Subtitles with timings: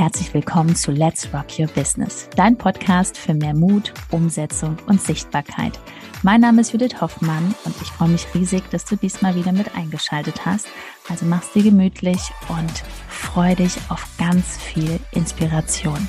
[0.00, 5.78] herzlich willkommen zu Let's Rock Your Business, dein Podcast für mehr Mut, Umsetzung und Sichtbarkeit.
[6.22, 9.76] Mein Name ist Judith Hoffmann und ich freue mich riesig, dass du diesmal wieder mit
[9.76, 10.68] eingeschaltet hast.
[11.10, 12.18] Also mach's dir gemütlich
[12.48, 16.08] und freu dich auf ganz viel Inspiration.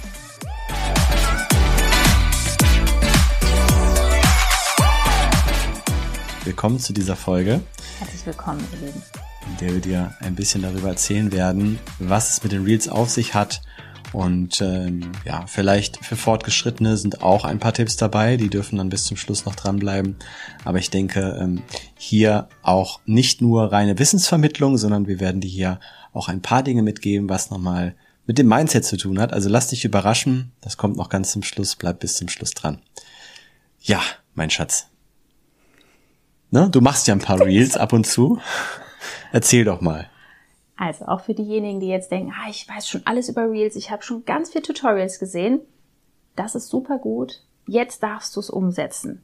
[6.46, 7.60] Willkommen zu dieser Folge.
[8.00, 9.04] Herzlich willkommen, ihr Lieben
[9.51, 13.10] in der wir dir ein bisschen darüber erzählen werden, was es mit den Reels auf
[13.10, 13.61] sich hat.
[14.14, 18.89] Und ähm, ja, vielleicht für Fortgeschrittene sind auch ein paar Tipps dabei, die dürfen dann
[18.89, 20.18] bis zum Schluss noch dranbleiben.
[20.65, 21.61] Aber ich denke, ähm,
[21.97, 25.79] hier auch nicht nur reine Wissensvermittlung, sondern wir werden dir hier
[26.14, 29.32] auch ein paar Dinge mitgeben, was nochmal mit dem Mindset zu tun hat.
[29.32, 32.81] Also lass dich überraschen, das kommt noch ganz zum Schluss, bleib bis zum Schluss dran.
[33.80, 34.02] Ja,
[34.36, 34.88] mein Schatz.
[36.50, 36.69] Ne?
[36.69, 38.39] Du machst ja ein paar Reels ab und zu.
[39.31, 40.09] Erzähl doch mal.
[40.81, 43.91] Also auch für diejenigen, die jetzt denken, ah, ich weiß schon alles über Reels, ich
[43.91, 45.59] habe schon ganz viele Tutorials gesehen.
[46.35, 47.43] Das ist super gut.
[47.67, 49.23] Jetzt darfst du es umsetzen.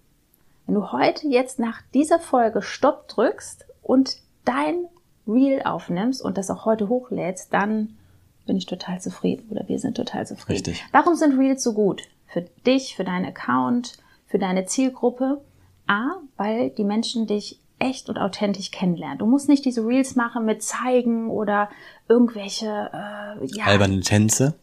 [0.67, 4.85] Wenn du heute jetzt nach dieser Folge Stopp drückst und dein
[5.27, 7.97] Reel aufnimmst und das auch heute hochlädst, dann
[8.45, 10.63] bin ich total zufrieden oder wir sind total zufrieden.
[10.63, 10.85] Richtig.
[10.91, 12.03] Warum sind Reels so gut?
[12.27, 15.41] Für dich, für deinen Account, für deine Zielgruppe?
[15.87, 19.19] A, weil die Menschen dich echt und authentisch kennenlernen.
[19.19, 21.69] Du musst nicht diese Reels machen mit zeigen oder
[22.07, 24.55] irgendwelche äh, ja, alberne Tänze.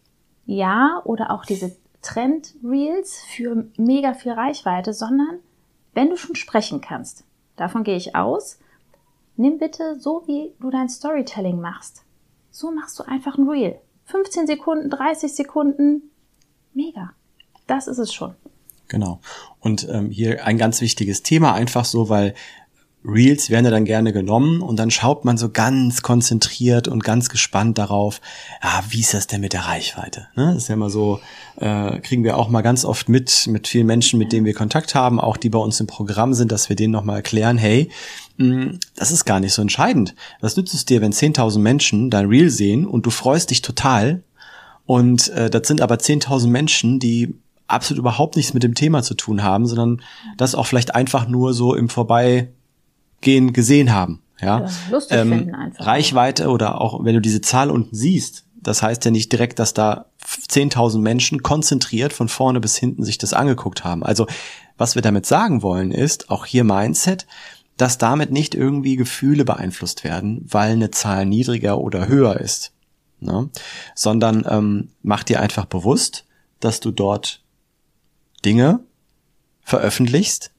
[0.46, 5.38] Ja, oder auch diese Trend-Reels für mega viel Reichweite, sondern
[5.94, 7.24] wenn du schon sprechen kannst,
[7.56, 8.58] davon gehe ich aus,
[9.36, 12.02] nimm bitte so, wie du dein Storytelling machst.
[12.50, 13.78] So machst du einfach ein Reel.
[14.06, 16.10] 15 Sekunden, 30 Sekunden,
[16.74, 17.12] mega.
[17.66, 18.34] Das ist es schon.
[18.88, 19.20] Genau.
[19.60, 22.34] Und ähm, hier ein ganz wichtiges Thema, einfach so, weil
[23.06, 27.28] Reels werden ja dann gerne genommen und dann schaut man so ganz konzentriert und ganz
[27.28, 28.20] gespannt darauf,
[28.62, 30.28] ja, wie ist das denn mit der Reichweite?
[30.36, 30.46] Ne?
[30.54, 31.20] Das ist ja immer so,
[31.56, 34.94] äh, kriegen wir auch mal ganz oft mit, mit vielen Menschen, mit denen wir Kontakt
[34.94, 37.90] haben, auch die bei uns im Programm sind, dass wir denen nochmal erklären, hey,
[38.38, 40.14] mh, mm, das ist gar nicht so entscheidend.
[40.40, 44.22] Was nützt es dir, wenn 10.000 Menschen dein Reel sehen und du freust dich total
[44.86, 47.34] und äh, das sind aber 10.000 Menschen, die
[47.66, 50.00] absolut überhaupt nichts mit dem Thema zu tun haben, sondern
[50.38, 52.48] das auch vielleicht einfach nur so im Vorbei
[53.24, 54.22] gehen gesehen haben.
[54.40, 55.86] Ja, lustig ähm, finden einfach.
[55.86, 59.74] Reichweite oder auch wenn du diese Zahl unten siehst, das heißt ja nicht direkt, dass
[59.74, 64.02] da 10.000 Menschen konzentriert von vorne bis hinten sich das angeguckt haben.
[64.02, 64.26] Also
[64.76, 67.26] was wir damit sagen wollen ist, auch hier Mindset,
[67.76, 72.72] dass damit nicht irgendwie Gefühle beeinflusst werden, weil eine Zahl niedriger oder höher ist,
[73.20, 73.50] ne?
[73.94, 76.26] sondern ähm, mach dir einfach bewusst,
[76.60, 77.42] dass du dort
[78.44, 78.80] Dinge
[79.62, 80.52] veröffentlichst,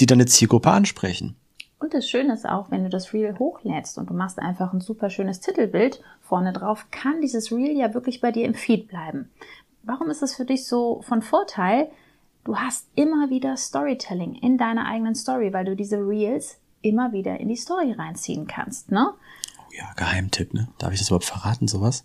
[0.00, 1.36] die deine Zielgruppe ansprechen.
[1.82, 4.80] Und das Schöne ist auch, wenn du das Reel hochlädst und du machst einfach ein
[4.80, 9.28] super schönes Titelbild vorne drauf, kann dieses Reel ja wirklich bei dir im Feed bleiben.
[9.82, 11.90] Warum ist das für dich so von Vorteil?
[12.44, 17.40] Du hast immer wieder Storytelling in deiner eigenen Story, weil du diese Reels immer wieder
[17.40, 19.14] in die Story reinziehen kannst, ne?
[19.58, 20.68] Oh ja, Geheimtipp, ne?
[20.78, 22.04] Darf ich das überhaupt verraten, sowas?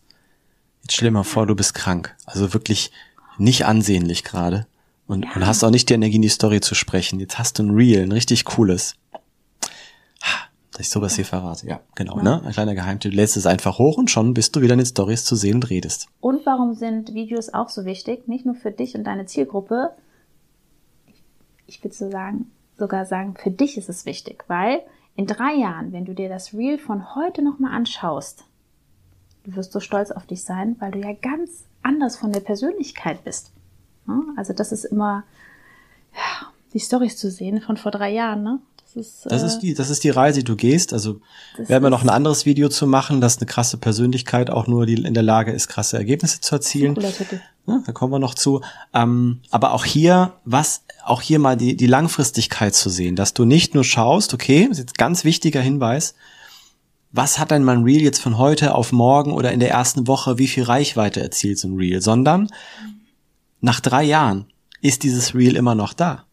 [0.81, 2.15] Jetzt stell dir mal vor, du bist krank.
[2.25, 2.91] Also wirklich
[3.37, 4.65] nicht ansehnlich gerade.
[5.05, 5.31] Und, ja.
[5.35, 7.19] und hast auch nicht die Energie, in die Story zu sprechen.
[7.19, 8.95] Jetzt hast du ein Reel, ein richtig cooles
[10.79, 11.67] ich sowas hier verrate.
[11.67, 12.17] Ja, genau.
[12.17, 12.23] Ja.
[12.23, 12.41] Ne?
[12.43, 13.11] Ein kleiner Geheimtipp.
[13.11, 15.55] Du lädst es einfach hoch und schon bist du wieder in den Stories zu sehen
[15.55, 16.07] und redest.
[16.19, 18.27] Und warum sind Videos auch so wichtig?
[18.27, 19.91] Nicht nur für dich und deine Zielgruppe.
[21.65, 24.81] Ich würde so sagen, sogar sagen, für dich ist es wichtig, weil
[25.15, 28.45] in drei Jahren, wenn du dir das Reel von heute nochmal anschaust,
[29.43, 33.23] du wirst so stolz auf dich sein, weil du ja ganz anders von der Persönlichkeit
[33.23, 33.51] bist.
[34.37, 35.23] Also das ist immer
[36.13, 38.59] ja, die Stories zu sehen von vor drei Jahren, ne?
[38.97, 40.93] Ist, das ist äh, die, das ist die Reise, die du gehst.
[40.93, 41.21] Also
[41.57, 44.95] werden wir noch ein anderes Video zu machen, dass eine krasse Persönlichkeit auch nur die
[44.95, 46.97] in der Lage ist, krasse Ergebnisse zu erzielen.
[47.65, 48.61] Ja, da kommen wir noch zu.
[48.93, 53.45] Ähm, aber auch hier, was, auch hier mal die, die Langfristigkeit zu sehen, dass du
[53.45, 56.15] nicht nur schaust, okay, das ist jetzt ganz wichtiger Hinweis,
[57.11, 60.37] was hat denn mein Reel jetzt von heute auf morgen oder in der ersten Woche,
[60.37, 62.49] wie viel Reichweite erzielt so ein Reel, sondern
[63.59, 64.45] nach drei Jahren
[64.81, 66.26] ist dieses Reel immer noch da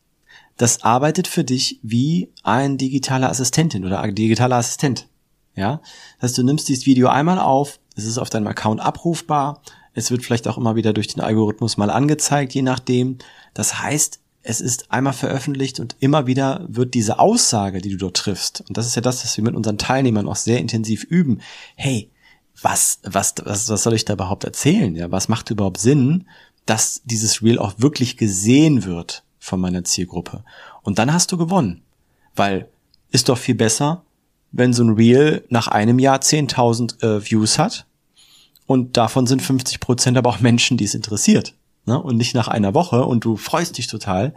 [0.57, 5.09] das arbeitet für dich wie ein digitaler Assistentin oder digitaler Assistent.
[5.57, 5.81] Ja,
[6.21, 9.63] das heißt, du nimmst dieses Video einmal auf, es ist auf deinem Account abrufbar,
[9.95, 13.19] es wird vielleicht auch immer wieder durch den Algorithmus mal angezeigt, je nachdem.
[13.55, 18.17] Das heißt, es ist einmal veröffentlicht und immer wieder wird diese Aussage, die du dort
[18.17, 21.41] triffst, und das ist ja das, was wir mit unseren Teilnehmern auch sehr intensiv üben.
[21.77, 22.11] Hey,
[22.61, 24.95] was, was, was, was soll ich da überhaupt erzählen?
[24.95, 26.27] Ja, was macht überhaupt Sinn,
[26.67, 29.24] dass dieses Reel auch wirklich gesehen wird?
[29.45, 30.43] Von meiner Zielgruppe.
[30.83, 31.83] Und dann hast du gewonnen.
[32.35, 32.69] Weil
[33.11, 34.03] ist doch viel besser,
[34.53, 37.87] wenn so ein Reel nach einem Jahr 10.000 äh, Views hat
[38.67, 41.55] Und davon sind 50 Prozent aber auch Menschen, die es interessiert.
[41.85, 42.03] Ne?
[42.03, 44.35] Und nicht nach einer Woche und du freust dich total.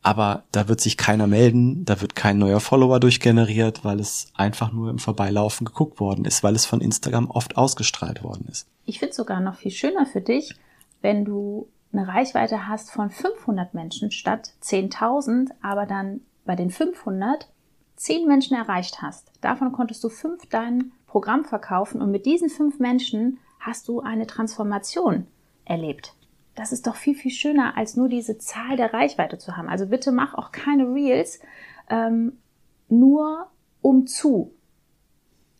[0.00, 4.72] Aber da wird sich keiner melden, da wird kein neuer Follower durchgeneriert, weil es einfach
[4.72, 8.66] nur im Vorbeilaufen geguckt worden ist, weil es von Instagram oft ausgestrahlt worden ist.
[8.86, 10.54] Ich finde sogar noch viel schöner für dich,
[11.02, 17.48] wenn du eine Reichweite hast von 500 Menschen statt 10.000, aber dann bei den 500
[17.98, 19.32] 10 Menschen erreicht hast.
[19.40, 24.26] Davon konntest du fünf dein Programm verkaufen und mit diesen fünf Menschen hast du eine
[24.26, 25.26] Transformation
[25.64, 26.14] erlebt.
[26.54, 29.68] Das ist doch viel, viel schöner, als nur diese Zahl der Reichweite zu haben.
[29.68, 31.40] Also bitte mach auch keine Reels
[31.90, 32.38] ähm,
[32.88, 33.48] nur
[33.80, 34.52] um zu.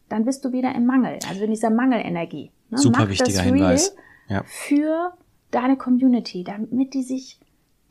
[0.08, 2.50] Dann bist du wieder im Mangel, also in dieser Mangelenergie.
[2.70, 2.78] Ne?
[2.78, 3.94] Super mach wichtiger Hinweis.
[4.28, 4.42] Ja.
[4.44, 5.12] Für
[5.50, 7.38] deine Community, damit die sich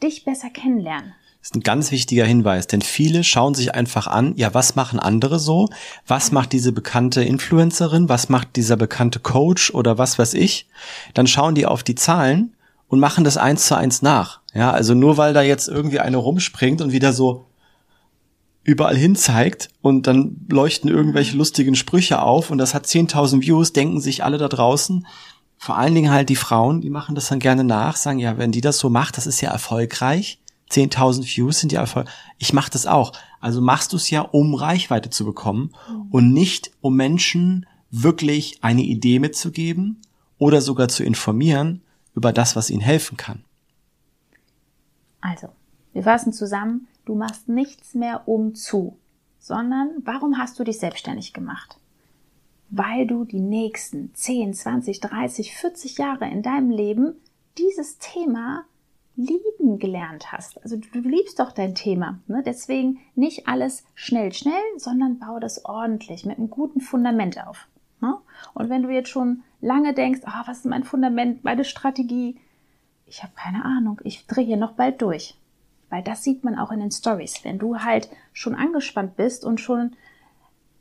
[0.02, 1.14] dich besser kennenlernen.
[1.40, 5.00] Das ist ein ganz wichtiger Hinweis, denn viele schauen sich einfach an, ja, was machen
[5.00, 5.70] andere so?
[6.06, 8.10] Was macht diese bekannte Influencerin?
[8.10, 10.68] Was macht dieser bekannte Coach oder was weiß ich?
[11.14, 12.56] Dann schauen die auf die Zahlen
[12.90, 14.42] und machen das eins zu eins nach.
[14.54, 17.46] Ja, also nur weil da jetzt irgendwie eine rumspringt und wieder so
[18.64, 23.72] überall hin zeigt und dann leuchten irgendwelche lustigen Sprüche auf und das hat 10.000 Views,
[23.72, 25.08] denken sich alle da draußen,
[25.58, 28.52] vor allen Dingen halt die Frauen, die machen das dann gerne nach, sagen, ja, wenn
[28.52, 30.40] die das so macht, das ist ja erfolgreich.
[30.72, 32.14] 10.000 Views sind ja erfolgreich.
[32.38, 33.14] Ich mache das auch.
[33.40, 36.08] Also machst du es ja, um Reichweite zu bekommen mhm.
[36.12, 40.02] und nicht, um Menschen wirklich eine Idee mitzugeben
[40.38, 41.82] oder sogar zu informieren
[42.16, 43.44] über das, was ihnen helfen kann.
[45.22, 45.50] Also,
[45.94, 48.98] wir fassen zusammen, du machst nichts mehr um zu,
[49.40, 51.78] sondern warum hast du dich selbstständig gemacht?
[52.70, 57.16] Weil du die nächsten 10, 20, 30, 40 Jahre in deinem Leben
[57.58, 58.66] dieses Thema
[59.16, 60.62] lieben gelernt hast.
[60.64, 62.20] Also du, du liebst doch dein Thema.
[62.28, 62.44] Ne?
[62.46, 67.68] Deswegen nicht alles schnell, schnell, sondern bau das ordentlich mit einem guten Fundament auf.
[68.00, 68.16] Ne?
[68.54, 72.38] Und wenn du jetzt schon lange denkst, oh, was ist mein Fundament, meine Strategie?
[73.08, 74.00] Ich habe keine Ahnung.
[74.04, 75.36] Ich drehe hier noch bald durch.
[75.90, 77.44] Weil das sieht man auch in den Stories.
[77.44, 79.96] Wenn du halt schon angespannt bist und schon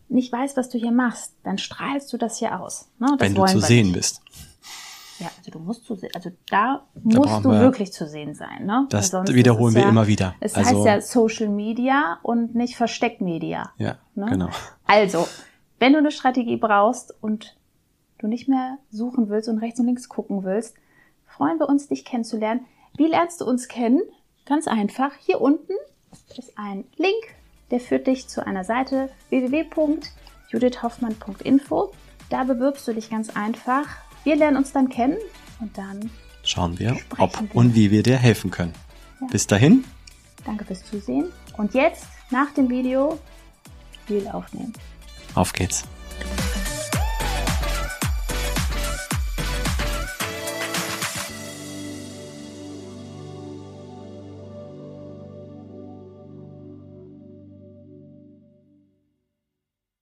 [0.08, 2.88] nicht weißt, was du hier machst, dann strahlst du das hier aus.
[2.98, 3.08] Ne?
[3.18, 3.96] Das Wenn du zu sehen nicht.
[3.96, 4.22] bist.
[5.18, 8.66] Ja, also du musst zu sehen, also da, da musst du wirklich zu sehen sein.
[8.66, 8.86] Ne?
[8.90, 10.34] Das wiederholen wir ja, immer wieder.
[10.40, 13.72] Es also, heißt ja Social Media und nicht Versteckmedia.
[13.78, 14.26] Ja, ne?
[14.26, 14.50] genau.
[14.84, 15.26] Also,
[15.78, 17.56] wenn du eine Strategie brauchst und
[18.18, 20.74] du nicht mehr suchen willst und rechts und links gucken willst,
[21.24, 22.66] freuen wir uns, dich kennenzulernen.
[22.96, 24.02] Wie lernst du uns kennen?
[24.44, 25.12] Ganz einfach.
[25.18, 25.72] Hier unten
[26.36, 27.34] ist ein Link
[27.70, 31.92] der führt dich zu einer Seite www.judithhoffmann.info.
[32.30, 33.86] Da bewirbst du dich ganz einfach.
[34.24, 35.18] Wir lernen uns dann kennen
[35.60, 36.10] und dann
[36.42, 37.54] schauen wir, ob wir.
[37.54, 38.72] und wie wir dir helfen können.
[39.20, 39.26] Ja.
[39.28, 39.84] Bis dahin.
[40.44, 41.26] Danke fürs Zusehen.
[41.56, 43.18] Und jetzt, nach dem Video,
[44.08, 44.72] Reel aufnehmen.
[45.34, 45.84] Auf geht's.